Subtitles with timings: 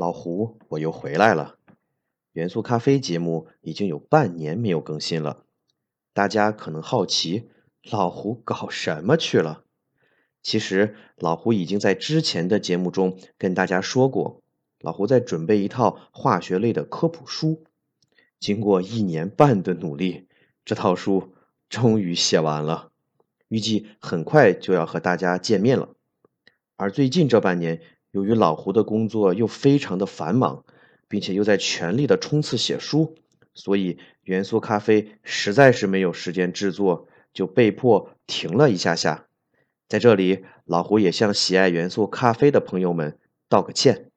[0.00, 1.58] 老胡，我又回来了。
[2.32, 5.44] 元素咖啡节目已经有半年没有更新了，
[6.14, 7.50] 大家可能好奇
[7.82, 9.62] 老胡搞什么去了。
[10.42, 14.40] 其实老胡已经在之前的节目中跟大家说过，
[14.80, 17.62] 老胡在准备一套化学类的科普书。
[18.38, 20.28] 经过一年半的努力，
[20.64, 21.34] 这套书
[21.68, 22.90] 终于写完了，
[23.48, 25.90] 预计很快就要和大家见面了。
[26.76, 30.64] 而最近这半年，由于老胡的工作又非常的繁忙。
[31.10, 33.16] 并且又在全力的冲刺写书，
[33.52, 39.26] 所以元素咖啡实在是没有时间制作，就被迫停了一下下。
[39.88, 43.18] 在这里，老胡也向喜爱元素咖啡的朋友们
[43.48, 44.12] 道个歉。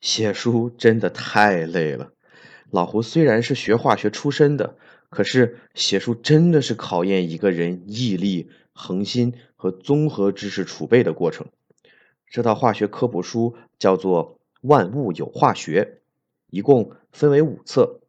[0.00, 2.12] 写书真的太累了。
[2.70, 4.76] 老胡虽然是学化学出身的，
[5.10, 11.48] 可是写书真的是考验一个人毅力、恒心和综合知识储备的过程。
[12.36, 14.36] 这套化学科普书叫做。
[14.60, 16.00] 万物有化学，
[16.50, 18.00] 一共分为五册。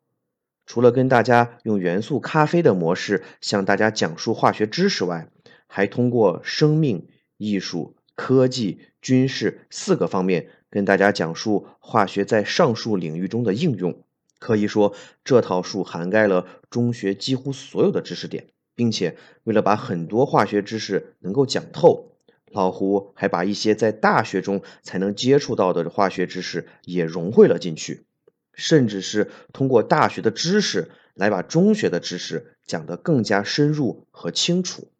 [0.65, 5.29] 除了跟大家用元素咖啡的模式向大家讲述化学知识外，
[5.67, 14.03] 还通过生命、艺术、科技、军事四个方面跟大家讲述化学在上述领域中的应用。
[14.39, 22.16] 可以说，这套书涵盖了中学几乎所有的知识点，并且为了把很多化学知识能够讲透。
[22.51, 28.05] 老胡还把一些在大学中才能接触到的化学知识也融汇了进去，
[28.53, 34.91] 甚至是通过大学的知识来把中学的知识讲得更加深入和清楚。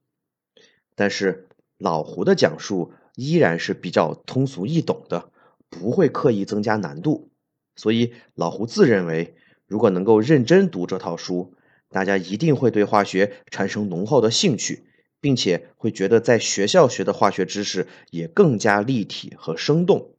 [0.96, 1.48] 但是
[1.78, 5.32] 老胡的讲述依然是比较通俗易懂的，
[5.70, 7.32] 不会刻意增加难度。
[7.76, 9.36] 所以老胡自认为，
[9.68, 11.54] 如果能够认真读这套书，
[11.90, 14.84] 大家一定会对化学产生浓厚的兴趣。
[15.28, 20.14] 并且会觉得在学校学的化学知识也更加立体和生动。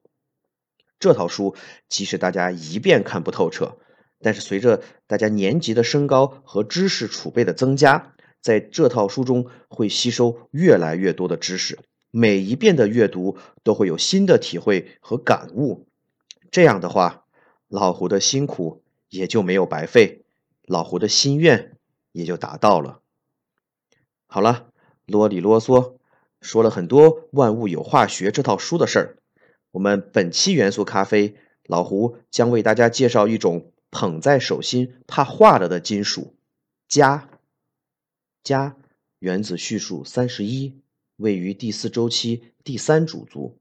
[0.98, 1.56] 这套书
[1.88, 3.78] 即使大家一遍看不透彻，
[4.20, 11.78] 但是随着大家年级的升高和知识储备的增加，在这套书中会吸收越来越多的知识。
[12.10, 15.86] 每一遍的阅读都会有新的体会和感悟。
[16.50, 17.24] 这样的话，
[17.68, 20.26] 老胡的辛苦也就没有白费，
[20.66, 21.78] 老胡的心愿
[22.12, 23.00] 也就达到了。
[24.26, 24.67] 好了。
[25.08, 25.94] 啰里啰嗦
[26.42, 29.16] 说了很多《万物有化学》这套书的事儿。
[29.70, 36.36] 我们本期元素咖啡，老胡将为大家介绍一种捧在手心怕化了的金属——
[36.88, 37.30] 镓。
[38.44, 38.76] 镓
[39.18, 40.82] 原子序数三十一，
[41.16, 43.58] 位于第四周期第三主族。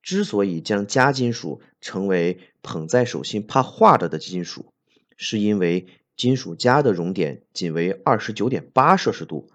[0.00, 4.72] 之所以将镓金属称为捧在手心怕化了的金属，
[5.16, 9.50] 是因为金属镓的熔点仅为二十九点八摄氏度。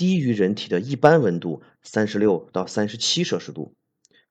[0.00, 3.74] 低于人体的一般温度三十六到三十七摄氏度，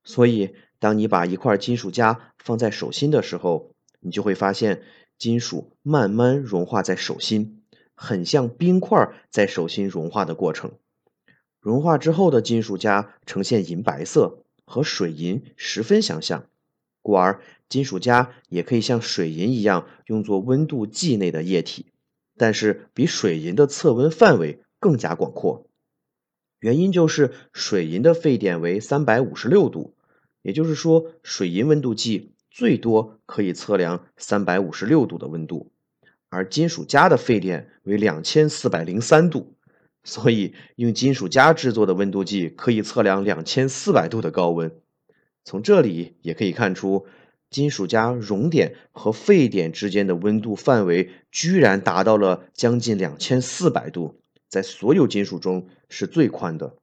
[0.03, 4.81] 所以当你把一块金属镓放在手心的时候，你就会发现
[5.19, 7.61] 金属慢慢融化在手心，
[7.93, 10.71] 很像冰块在手心融化的过程。
[11.59, 16.45] 融化之后的金属镓呈现银白色，和水银十分相像，
[17.03, 21.85] 故而金属镓也可以像水银一样用作温度计内的液体，
[22.37, 24.63] 但是比水银的测温范围。
[24.79, 25.67] 更加广阔，
[26.59, 29.95] 原因就是水银的沸点为三百五十六度，
[30.41, 35.71] 也就是说，水银温度计最多可以测量三百五十六度的温度，
[36.29, 39.55] 而金属镓的沸点为两千四百零三度，
[40.03, 44.71] 所以用金属镓制作的温度计可以测量两千四百度的高温。
[45.43, 47.05] 从这里也可以看出，
[47.49, 54.21] 金属镓熔点和沸点之间的温度范围居然达到了将近两千四百度。
[54.49, 56.75] 在所有金属中是最宽的。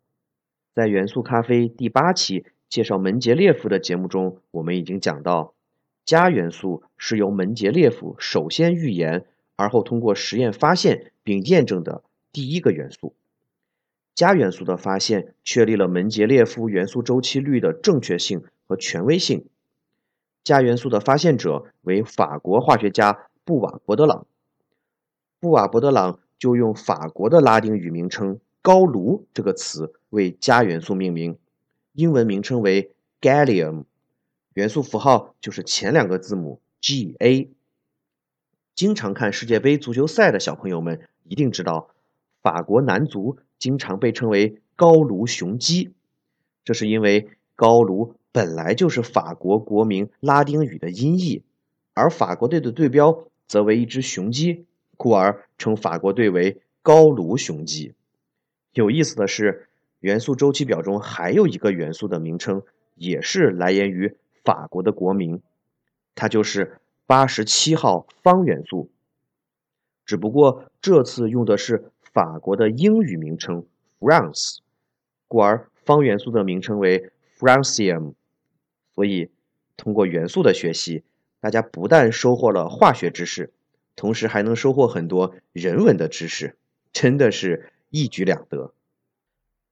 [0.73, 5.55] 在元素咖啡第八期介绍门捷列夫的节目中，我们已经讲到，
[6.05, 9.27] 镓元素是由门捷列夫首先预言，
[9.57, 13.15] 而后通过实验发现并验证的第一个元素。
[14.15, 19.45] 镓元素的发现确立了门捷列夫元素周期律的正确性和权威性。
[20.45, 24.27] 镓元素的发现者为法国化学家布瓦伯德朗。
[25.41, 26.21] 布瓦伯德朗。
[26.39, 31.39] 就用法国的拉丁语名称“高卢”这个词为镓元素命名，
[31.93, 33.85] 英文名称为 Gallium。
[34.55, 37.49] 元素符号就是前两个字母 Ga。
[38.75, 41.91] 经常看世界杯足球赛的小朋友们一定知道，
[42.43, 45.93] 法国男足经常被称为“高卢雄鸡”，
[46.65, 51.43] 这是因为高卢本来就是法国国名拉丁语的音译，
[51.95, 57.95] 而法国队的队标则为一只雄鸡，故而称法国队为“高卢雄鸡”。
[58.75, 59.69] 有意思的是，
[60.01, 62.63] 元素周期表中还有一个元素的名称，
[62.95, 65.41] 也是来源于法国的国名，
[66.15, 68.91] 它就是八十七号方元素。
[70.05, 73.67] 只不过这次用的是法国的英语名称
[73.99, 74.59] France，
[75.27, 78.15] 故而方元素的名称为 Francium。
[78.95, 79.31] 所以，
[79.77, 81.03] 通过元素的学习，
[81.41, 83.53] 大家不但收获了化学知识，
[83.97, 86.57] 同时还能收获很多人文的知识，
[86.93, 88.73] 真的是一举两得。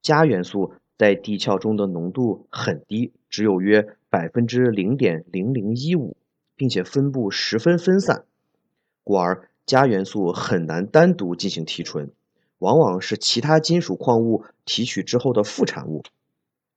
[0.03, 6.17] 镓元素在地壳中的浓度很低，只有约百分之零点零零一五，
[6.57, 8.25] 并且分布十分分散，
[9.05, 9.49] 故而。
[9.67, 12.11] 镓元素很难单独进行提纯，
[12.59, 16.03] 往往是其他金属矿物提取之后的副产物。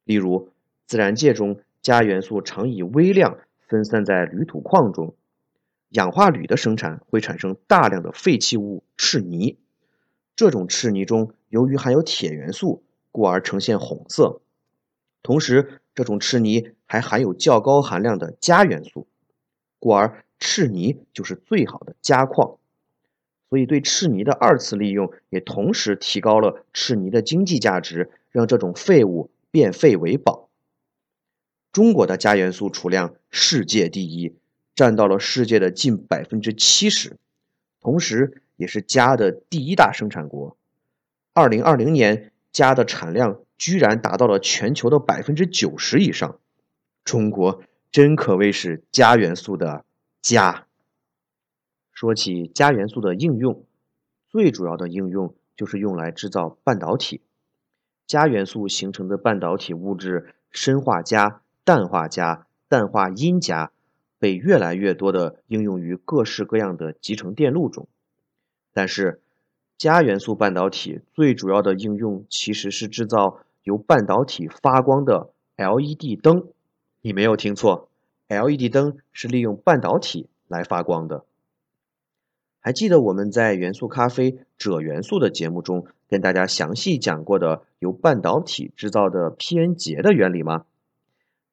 [0.05, 0.51] 例如，
[0.85, 5.15] 自然界中镓元素常以微量分散在铝土矿中，
[5.89, 9.57] 氧化铝的生产会产生大量的废弃物赤泥。
[10.35, 14.41] 这种赤泥中由于含有铁元素，故而呈现红色。
[15.23, 19.07] 同时，这种赤泥还含有较高含量的镓元素，
[19.79, 22.57] 故而赤泥就是最好的镓矿。
[23.49, 30.49] 所以，对赤泥的二次利用也同时提高了赤泥的经济价值，让这种废物变废为宝。
[31.71, 34.35] 中国的镓元素储量世界第一，
[34.77, 37.17] 占到了世界的近百分之七十，
[37.81, 40.55] 同时也是镓的第一大生产国。
[41.33, 46.39] 二零二零年，镓的产量居然达到了全球的百分之九十以上，
[47.03, 49.83] 中国真可谓是镓元素的
[50.21, 50.67] 家。
[51.91, 53.65] 说起镓元素的应用，
[54.29, 57.21] 最主要的应用就是用来制造半导体。
[58.05, 63.71] 镓元素形成的半导体物质砷化镓、氮化镓、氮化铟镓，
[64.19, 67.87] 被越来越多的应用于各式各样的集成电路中。
[68.73, 69.21] 但是，
[69.77, 76.47] 镓元素半导体最主要的应用其实是制造由半导体发光的 LED 灯。
[77.01, 77.89] 你没有听错
[78.27, 81.25] ，LED 灯是利用半导体来发光的。
[82.59, 90.65] 还记得我们在元素咖啡锗元素的节目中跟大家详细讲过的由半导体制造的 P-N 结的原理吗？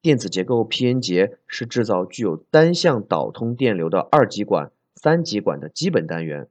[0.04, 6.46] 电子结构 P-N 结是制造具有单向导通电流的二极管、三极管的基本单元。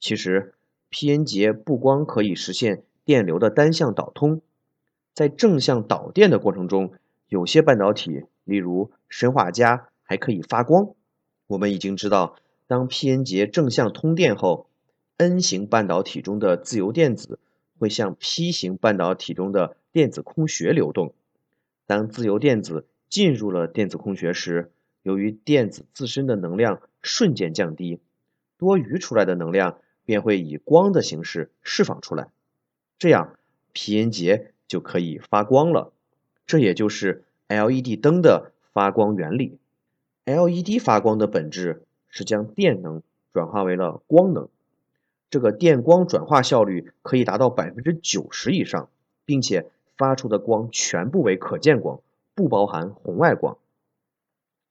[0.00, 0.54] 其实
[0.90, 4.40] ，P-N 结不光可以实现电流的单向导通，
[5.12, 6.90] 在正向导电的过程中，
[7.28, 10.96] 有些半导体，例如砷化镓，还可以发光。
[11.46, 12.34] 我们已经知道。
[12.66, 14.66] 当 P-N 结正向通电后
[15.18, 17.38] ，N 型半导体中的自由电子
[17.78, 21.14] 会向 P 型半导体中的电子空穴流动。
[21.86, 24.72] 当自由电子进入了电子空穴时，
[25.02, 28.00] 由于电子自身的能量瞬间降低，
[28.58, 32.28] 多余出来的能量便会以光的形式释放出来，
[32.98, 33.36] 这样
[33.72, 35.92] P-N 结就可以发光了。
[36.46, 39.58] 这也就是 LED 灯的发光原理。
[40.24, 41.82] LED 发光的本质。
[42.16, 44.48] 是将电能转化为了光能，
[45.30, 48.88] 这个电光转化效率可以达到百分之九十以上，
[49.24, 52.00] 并且发出的光全部为可见光，
[52.34, 53.58] 不包含红外光。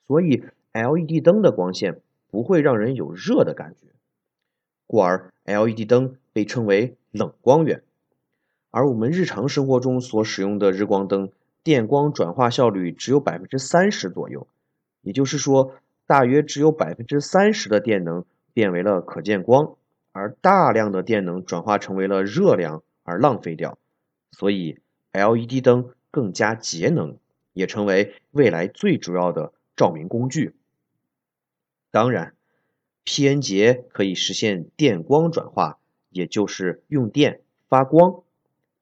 [0.07, 3.87] 所以 LED 灯的光线不会让人有热的感觉，
[4.87, 7.83] 故而 LED 灯被称为冷光源。
[8.71, 11.31] 而我们日常生活中所使用的日光灯，
[11.63, 14.47] 电光转化效率只有百分之三十左右，
[15.01, 15.75] 也就是说。
[16.05, 19.77] 大约只有百分之三十的电能变为了可见光，
[20.11, 23.77] 而大量的电能转化成为了热量而浪费掉，
[24.29, 24.79] 所以
[25.13, 27.17] LED 灯更加节能，
[27.53, 30.55] 也成为未来最主要的照明工具。
[31.91, 32.33] 当然
[33.03, 35.77] ，P-N 结可以实现电光转化，
[36.09, 38.23] 也就是用电发光，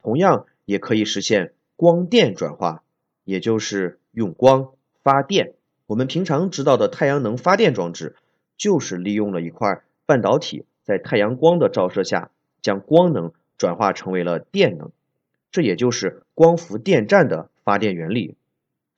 [0.02, 2.84] 同样也可以实现光电转化，
[3.26, 4.72] 也就是用光
[5.04, 5.54] 发电。
[5.88, 8.16] 我们平常知道的太阳能发电装置，
[8.56, 14.92] 就是利用了一块半导体，在太阳光的照射下，将光能转化成为了电能，
[15.52, 18.36] 这也就是光伏电站的发电原理。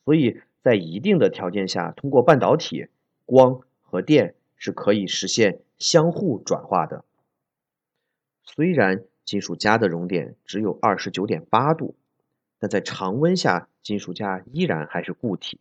[0.05, 2.87] 所以在一定的条件下，通过半导体，
[3.25, 7.03] 光和电是可以实现相互转化的。
[8.43, 11.95] 虽然金属镓的熔点只有二十九点八度，
[12.59, 15.59] 但在常温下，金属镓依然还是固体。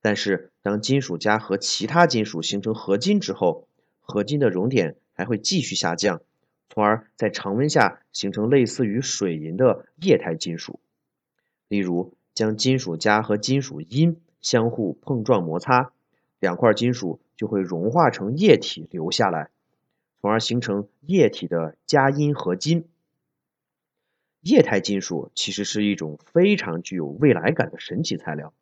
[0.00, 3.66] 但是当金属镓和其他金属形成合金之后，
[4.00, 6.20] 合金的熔点还会继续下降，
[6.68, 10.80] 从而在常温下形成类似于水银的液态金属。
[11.68, 15.92] 例如，将金属镓和金属铟相互碰撞摩擦，
[16.40, 19.50] 两块金属就会融化成液体流下来，
[20.20, 22.84] 从而形成液体的镓铟合金。
[24.40, 28.52] 液态金属其实是一种非常具有未来感的神奇材料，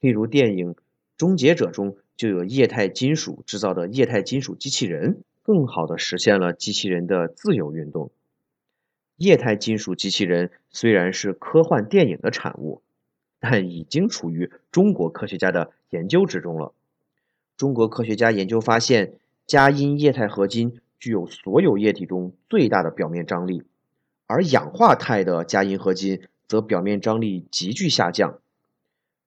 [0.00, 0.74] 例如电影
[1.16, 8.10] 《终结者》中就有液态金属制造的液态金属机器人，更好的实现了机器人的自由运动。
[9.16, 12.82] 液态金属机器人虽然是科幻电影的产物，
[13.40, 16.74] 但已经处于中国科学家的研究之中了。
[17.56, 19.14] 中国科学家研究发现，
[19.46, 23.62] 佳音液态合金具有所有液体中最大的表面张力。
[24.26, 28.38] 而氧化钛的佳音合金则表面张力急剧下降。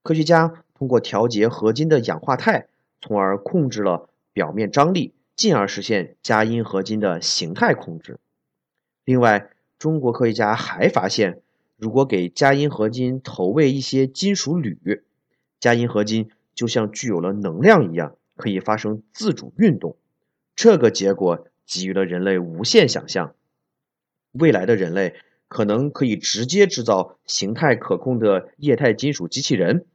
[0.04, 2.68] 科学家通过调节合金的氧化钛，
[3.01, 8.20] 从而控制了表面张力，进而实现佳音合金的形态控制。
[9.06, 11.42] 另外，中国科学家还发现，
[11.78, 15.04] 如果给佳音合金投喂一些金属铝，
[15.60, 19.98] 佳音合金就像具有了能量一样，可以发生自主运动。
[20.56, 23.34] 这个结果给予了人类无限想象。
[24.34, 25.16] 未来的人类
[25.48, 29.86] 可能可以直接制造形态可控的液态金属机器人，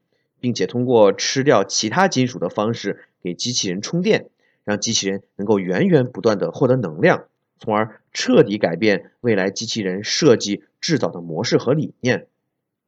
[0.41, 4.29] 并且通过吃掉其他金属的方式给机器人充电，
[4.67, 12.27] 让机器人能够源源不断的获得能量，从而彻底改变未来机器人设计制造的模式和理念。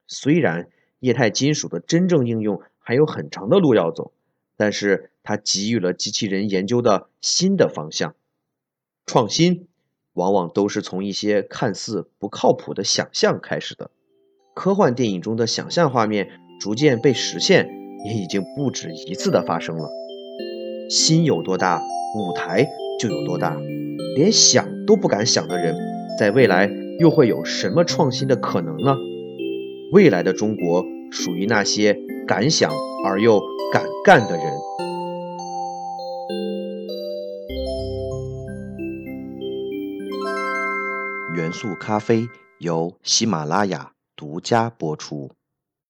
[0.07, 0.69] 虽然
[0.99, 4.13] 液态金属的真正应用还有很长的路要走，
[4.57, 8.15] 但是它给予了机器人研究的新的方向，
[9.07, 9.69] 创新。
[10.15, 13.93] 往往都是从一些看似不靠谱的想象开始的。
[14.53, 17.69] 科幻电影中的想象画面逐渐被实现，
[18.05, 19.89] 也已经不止一次的发生了。
[20.89, 21.83] 心有多大，
[22.17, 22.67] 舞台
[22.99, 23.57] 就有多大。
[24.17, 25.77] 连想都不敢想的人，
[26.19, 28.97] 在未来又会有什么创新的可能呢？
[29.93, 32.73] 未来的中国属于那些敢想
[33.05, 33.41] 而又
[33.73, 34.45] 敢干的人。
[41.37, 42.27] 元素咖啡
[42.59, 45.31] 由喜马拉雅独家播出。